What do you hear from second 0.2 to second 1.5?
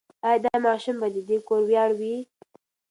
ایا دا ماشوم به د دې